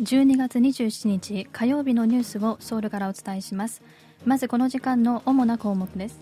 [0.00, 3.80] 12月27日火曜日のニュースをソウルからお伝えします。
[4.26, 6.20] まずこの時間の主な項目です。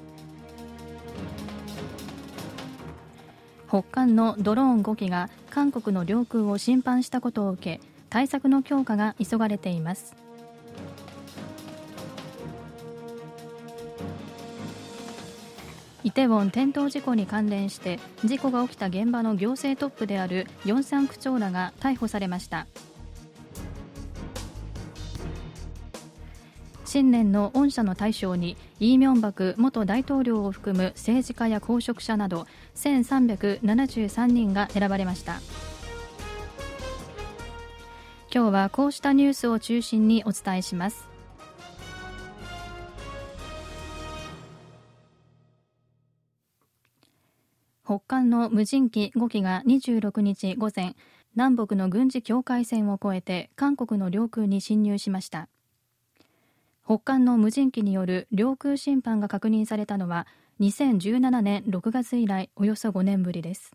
[3.69, 7.81] 北韓のドローン5機が韓国の領空を侵犯したことを受け
[8.11, 10.15] 対策の強化が急がれています。
[16.05, 22.69] イテウォン転倒事故に関連して事故が起きた現場の行政トップであるヨンサン区長らが逮捕されました。
[26.95, 35.41] 新年の恩赦の対象にイ・ミョンバク元大統領を含む政治家や公職者など1373人が選ばれました。
[38.33, 41.09] 今日はこうしたニュースを中心にお伝えします。
[47.85, 50.95] 北韓の無人機5機が26日午前
[51.35, 55.49] 南北の軍事境界線を越えて韓国の領空に侵入しました。
[56.87, 60.27] 北韓の無人機による領空侵犯が確認されたのは
[60.61, 63.73] 2017年6月以来およそ5年ぶりです。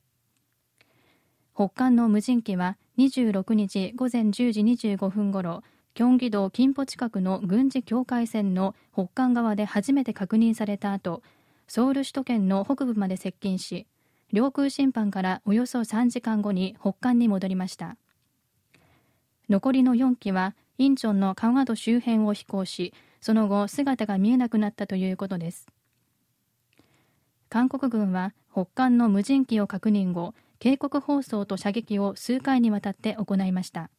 [1.55, 5.63] 北韓の無人機は26日午前10時25分ごろ
[5.95, 11.23] キョンギ道キンポ近くの軍事境界線の北韓側で初めて確認された後
[11.67, 13.87] ソウル首都圏の北部まで接近し
[14.31, 17.97] 領空侵犯からおよそ3時間後に北韓に戻りました。
[19.49, 25.67] 残りの4機はインチョンの川戸周辺を飛行しその後姿が見えなくなったということです。
[27.49, 33.89] 韓国軍は北韓の無人機を確認後警告放送と射撃を数回にわたって行いました。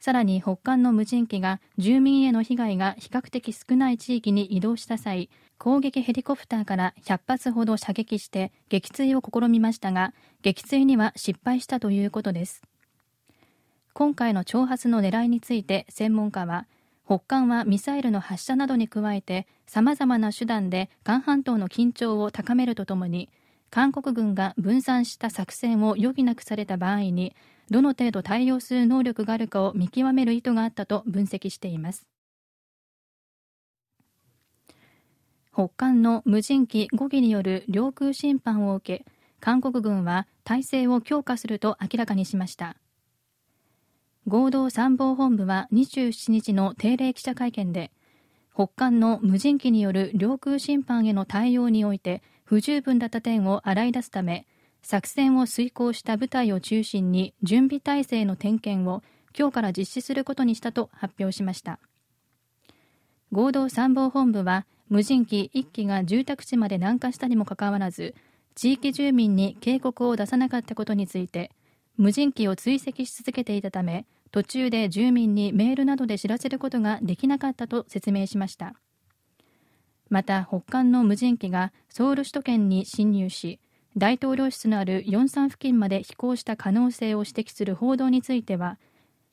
[0.00, 12.62] さらに北韓の無人機が住民への被害が比較的少ない地域に移動した際攻撃ヘリコプターから100発ほど射撃して撃墜を試みましたが撃墜には失敗したということです。
[13.94, 16.66] 今回の挑発の狙いについて専門家は
[17.04, 23.28] 北韓はミサイルの発射などに加えて様々な手段で韓半島の緊張を高めるとともに
[23.70, 27.34] 韓国軍が分散した作戦を余儀なくされた場合に
[27.70, 32.06] どの程度対応する能力があるかを見極める意図があったと分析しています。
[35.54, 39.04] 北韓の無人機5機による領空侵犯を受け
[39.40, 42.76] 韓国軍は体制を強化すると明らかにしました。
[44.28, 47.90] 合同参謀本部は27日の定例記者会見で
[48.54, 54.46] 北韓の無人機による領空侵犯への対応において不十分だった点を洗い出すため
[54.82, 59.02] 作戦を遂行した部隊を中心に準備体制の点検を
[59.36, 61.78] 今日から実施することにしたと発表しました。
[63.32, 68.14] 合同参謀本部は無人機1機が住宅地まで南下したにもかかわらず
[68.54, 71.50] 地域住民に警告を出さなかったことについて
[71.96, 78.74] 無人機を追跡し続けていたため途中で住民にメールなどで知らせることができなかったと説明しました。
[80.08, 83.60] また北韓の無人機がソウル首都圏に侵入し
[83.96, 88.78] 大統領室のあるヨンサン付近まで飛行した可能性を指摘する報道については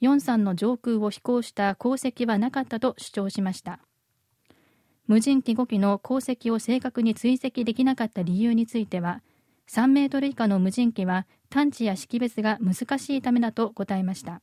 [0.02, 3.80] ヨンサンの上空を飛行した功績はなかったと主張しました。
[5.08, 9.22] 無人機5機の航跡を正確に追跡できなかった理由については
[9.69, 14.41] 3メートル以下の無人機は探知や識別が難しいためだと答えました。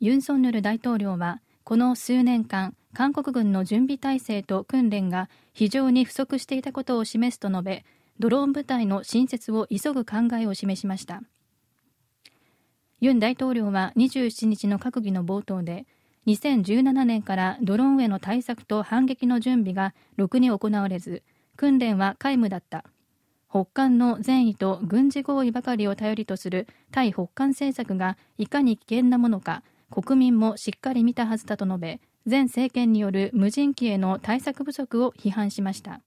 [0.00, 7.84] ユン・ソンニョル大統領はこの数年間韓国軍の準備体制と訓練が非常に不足していたことを示すと述べ
[8.18, 11.22] ドローン部隊の新設を急ぐ考えを示しました。
[13.00, 15.86] ユン大統領は27日の閣議の冒頭で
[16.26, 21.22] 2017年からドローンへの対策と反撃の準備がろくに行われず
[21.56, 22.84] 訓練は皆無だった。
[23.54, 29.62] 北韓の善意と軍事合意ばかりを頼りとする対北韓政策がいかに危険なものか
[29.92, 36.00] 国民もしっかり見たはずだと述べ前政権による無人機への対策不足を批判しました。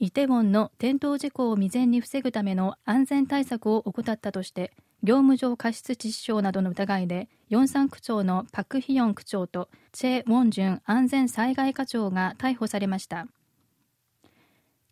[0.00, 4.70] イテウォンの転倒事故を未然に防ぐための安全対策を怠ったとして
[5.02, 13.26] 業務上過失致死傷などの疑いでヨンサン区長のパク・ヒヨン区長とチェ・ウォンジュン安全災害課長が逮捕されました。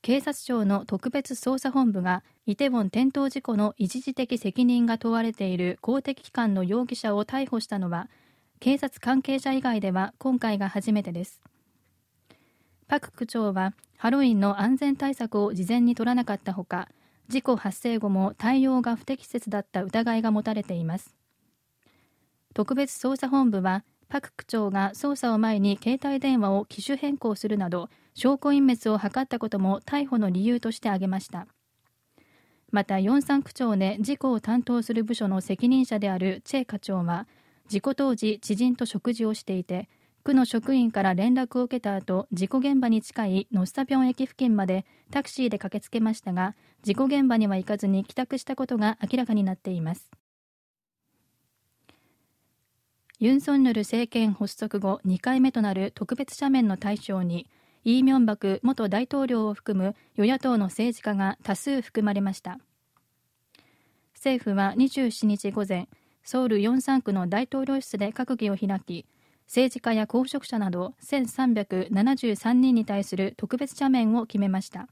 [0.02, 8.08] 警察庁の特別捜査本部がイテウォン転倒事故の一時的責任が問われている公的機関の容疑者を逮捕したのは
[8.60, 11.40] 警察関係者以外では今回が初めてです。
[12.86, 16.88] パク区長はハロウィンの安全対策を事前に取らなかったほか
[17.28, 21.16] 事故発生後も対応が不適切だった疑いが持たれています。
[22.54, 31.46] 特別捜査本部はパク区長が捜査を前に携帯電話を機種変更するなど証拠隠滅を図ったことも逮捕の理由として挙げました。
[32.70, 37.26] またヨンサン区長で事故を担当する部署の責任者であるチェ課長は
[37.68, 39.88] 事故当時知人と食事をしていて
[40.26, 50.10] 区の職員から連絡を受けた後事故現場に近いノスタピョン駅付近までタクシーで駆けつけましたが事故現場には行かずに帰宅したことが明らかになっています。
[53.20, 57.46] ユン・ソンニョル政権発足後2回目となる特別赦免の対象に
[57.84, 62.58] イ・ミョンバク元大統領を含む与野党の政治家が多数含まれました。
[64.14, 65.88] 政府は27日午前
[66.24, 69.06] ソウルヨンサン区の大統領室で閣議を開き
[69.46, 74.88] 政治家や公職者など1373人に対する特別赦免を決めました。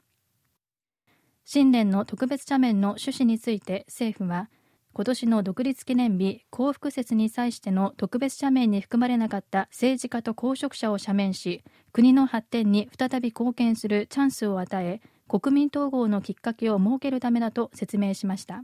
[1.44, 4.48] 新年の特別赦免の趣旨について政府は
[4.94, 18.62] 今年の独立記念日幸福節に際しての特別赦免に含まれなかった政治家と公職者を赦免し国の発展に再び貢献するチャンスを与え国民統合のきっかけを設けるためだと説明しました。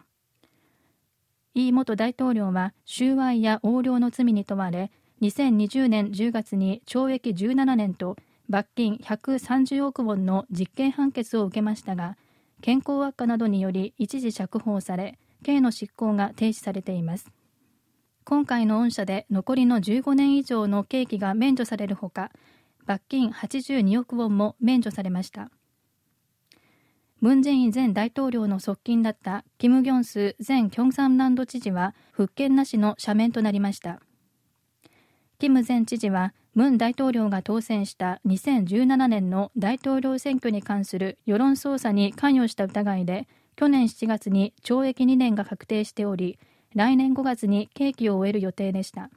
[1.54, 4.92] イ元大統領は収賄や横領の罪に問われ
[5.22, 8.16] 2020年10月に懲役17年と
[8.48, 12.16] 罰金130億ウォンの実刑判決を受けましたが
[12.62, 17.30] 健康悪化などにより一時釈放され刑の執行が停止されています。
[18.24, 22.30] 今回の恩赦で残りの15年以上の刑期が免除されるほか
[22.86, 25.50] 罰金82億ウォンも免除されました。
[27.20, 34.00] ムン・ジェイン前大統領の側近だったキム・ギョンス前キョンサンランド知事は復権なしの赦免となりました。
[35.40, 43.26] キム前知事はムン大統領が当選した2017年の大統領選挙に関する世論操作に関与した疑いで
[43.56, 46.38] 去年7月に懲役2年が確定しており
[46.74, 49.08] 来年5月に刑期を終える予定でした。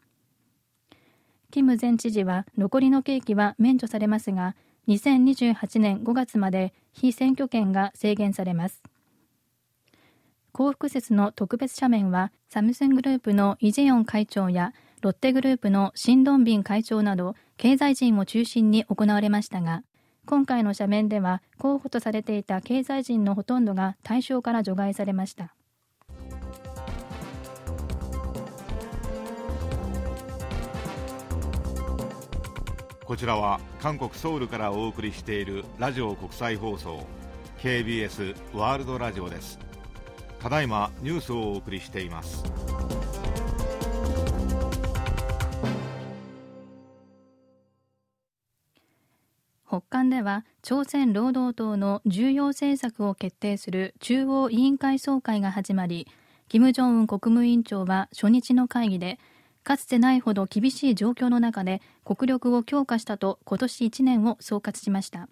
[1.52, 4.56] キム前知事は残りの刑期は免除されますが
[4.88, 8.82] 2028年5月まで非選挙権が制限されます。
[10.54, 14.72] 幸福節の特別赦免はサムスングループのイ・ジェヨン会長や
[15.04, 19.84] ロッテグループのシン・ドンビン会長など経済人を中心に行われましたが
[20.26, 25.54] 今回の社面では候補とされていた経済人のほとんどが対象から除外されました。
[33.04, 37.06] こちらは韓国ソウルからお送りしているラジオ国際放送
[37.60, 39.60] KBS ワールドラジオです。
[40.40, 42.73] ただいまニュースをお送りしています。
[50.14, 56.08] では朝鮮労働党の重要政策を決定する中央委員会総会が始まり
[56.50, 59.18] 金正恩国務委員長は初日の会議で
[59.64, 65.30] かつてないほど厳しい状況の中で国力を強化したと今年1年を総括しました。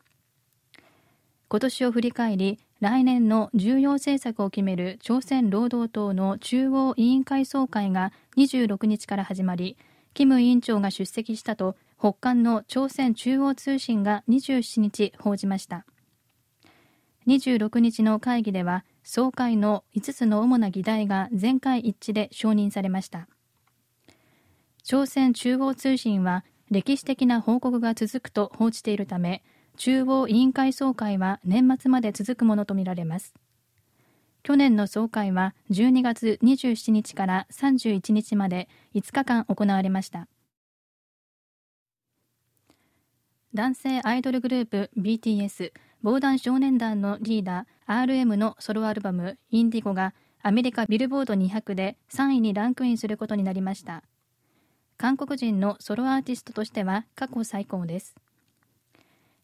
[1.47, 9.77] 今年を振り返り来年の重要政策を決める朝鮮労働党の中央委員会総会が26日から始まり
[10.13, 15.85] キム委員長が出席したと北韓の朝鮮中央通信が27日報じました。
[17.27, 23.27] 26日の会議では総会の5つの主な議題が全会一致で承認されました。
[24.83, 29.43] 朝鮮中央通信は歴史的な報告が続くと報じているため
[29.77, 33.33] 中央委員会総会は年末まで続くものとみられます。
[34.43, 40.27] 去年の総会は12月27日から31日まで5日間行われました。
[43.53, 54.03] 男性アイドルグループ BTS 防弾少年団のリーダー RM のソロアルバム「インディゴ」がアメリカビルボード200で3位にランクインすることになりました。
[54.97, 58.15] 韓国人のソロアーティストとしては過去最高です。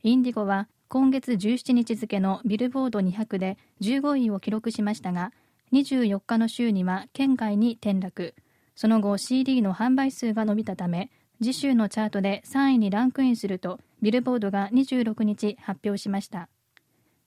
[0.04, 5.34] インディゴは今月17日付のビルボード200で15位を記録しましたが
[5.74, 8.36] 24日の週には県外に転落。
[8.74, 11.10] その後 CD の販売数が伸びたため
[11.41, 16.48] 次週のチャートで3位にランクインするとビルボードが26日発表しました。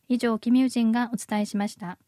[0.09, 1.99] 以上キミュージンがお伝えしました。